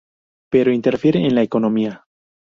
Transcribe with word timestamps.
Pero 0.49 0.71
interfiere 0.71 1.19
en 1.27 1.35
la 1.35 1.43
economía. 1.43 2.07